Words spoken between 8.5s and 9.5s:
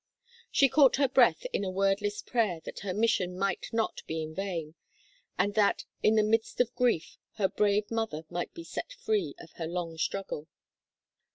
be set free